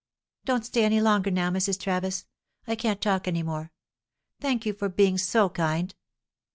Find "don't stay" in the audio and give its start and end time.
0.45-0.83